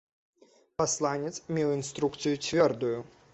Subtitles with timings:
[0.81, 2.97] Пасланец меў інструкцыю цвёрдую.